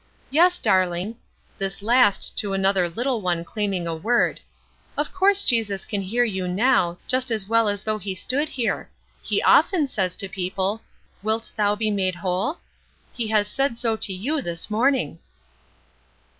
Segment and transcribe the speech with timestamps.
[0.31, 1.17] Yes, darling,"
[1.59, 4.39] this last to another little one claiming a word,
[4.97, 8.89] "of course Jesus can hear you now, just as well as though He stood here.
[9.21, 10.81] He often says to people,
[11.21, 12.57] 'Wilt thou be made whole?'
[13.13, 15.19] He has said so to you this morning."